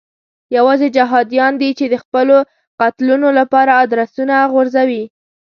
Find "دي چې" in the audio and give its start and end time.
1.61-1.85